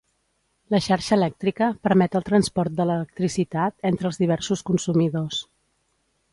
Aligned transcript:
La 0.75 0.79
xarxa 0.85 1.17
elèctrica 1.17 1.67
permet 1.89 2.17
el 2.21 2.25
transport 2.31 2.77
de 2.81 2.89
l'electricitat 2.91 3.89
entre 3.93 4.13
els 4.13 4.21
diversos 4.25 4.67
consumidors. 4.73 5.47